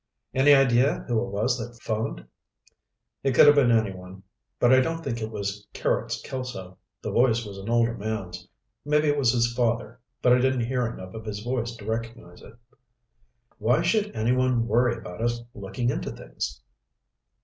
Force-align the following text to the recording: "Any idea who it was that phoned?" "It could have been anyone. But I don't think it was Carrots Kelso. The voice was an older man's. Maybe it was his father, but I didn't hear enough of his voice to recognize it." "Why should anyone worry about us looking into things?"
"Any 0.33 0.55
idea 0.55 1.05
who 1.07 1.23
it 1.23 1.29
was 1.29 1.59
that 1.59 1.79
phoned?" 1.79 2.25
"It 3.21 3.35
could 3.35 3.45
have 3.45 3.53
been 3.53 3.69
anyone. 3.69 4.23
But 4.59 4.73
I 4.73 4.79
don't 4.81 5.03
think 5.03 5.21
it 5.21 5.29
was 5.29 5.67
Carrots 5.73 6.19
Kelso. 6.23 6.79
The 7.03 7.11
voice 7.11 7.45
was 7.45 7.59
an 7.59 7.69
older 7.69 7.93
man's. 7.93 8.47
Maybe 8.83 9.09
it 9.09 9.15
was 9.19 9.31
his 9.31 9.53
father, 9.53 9.99
but 10.23 10.33
I 10.33 10.39
didn't 10.39 10.61
hear 10.65 10.87
enough 10.87 11.13
of 11.13 11.25
his 11.25 11.41
voice 11.43 11.75
to 11.75 11.85
recognize 11.85 12.41
it." 12.41 12.55
"Why 13.59 13.83
should 13.83 14.15
anyone 14.15 14.67
worry 14.67 14.97
about 14.97 15.21
us 15.21 15.43
looking 15.53 15.91
into 15.91 16.09
things?" 16.09 16.63